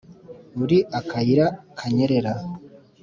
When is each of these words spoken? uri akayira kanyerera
uri 0.63 0.79
akayira 0.99 1.47
kanyerera 1.77 2.33